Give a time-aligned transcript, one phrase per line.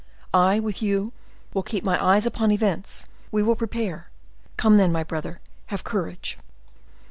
[0.33, 1.13] I, with you,
[1.53, 4.09] will keep my eyes upon events; we will prepare.
[4.57, 6.39] Come, then, my brother, have courage!"